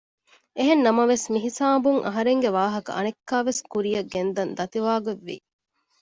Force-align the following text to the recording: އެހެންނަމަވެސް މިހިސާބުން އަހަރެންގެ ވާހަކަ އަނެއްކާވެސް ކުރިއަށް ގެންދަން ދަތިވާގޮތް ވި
އެހެންނަމަވެސް 0.57 1.25
މިހިސާބުން 1.33 1.99
އަހަރެންގެ 2.05 2.49
ވާހަކަ 2.57 2.91
އަނެއްކާވެސް 2.95 3.61
ކުރިއަށް 3.71 4.11
ގެންދަން 4.13 4.51
ދަތިވާގޮތް 4.57 5.23
ވި 5.27 5.37